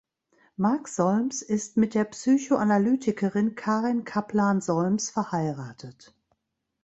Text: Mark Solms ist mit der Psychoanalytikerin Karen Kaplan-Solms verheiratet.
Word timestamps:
Mark 0.57 0.87
Solms 0.87 1.43
ist 1.43 1.77
mit 1.77 1.93
der 1.93 2.05
Psychoanalytikerin 2.05 3.53
Karen 3.53 4.03
Kaplan-Solms 4.03 5.11
verheiratet. 5.11 6.15